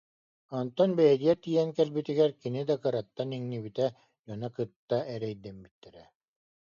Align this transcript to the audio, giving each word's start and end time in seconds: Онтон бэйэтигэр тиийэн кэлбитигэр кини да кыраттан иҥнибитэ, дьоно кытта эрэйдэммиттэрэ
Онтон 0.59 0.89
бэйэтигэр 0.97 1.37
тиийэн 1.43 1.69
кэлбитигэр 1.77 2.31
кини 2.41 2.61
да 2.69 2.75
кыраттан 2.83 3.29
иҥнибитэ, 3.37 3.87
дьоно 4.25 4.47
кытта 4.55 4.97
эрэйдэммиттэрэ 5.13 6.03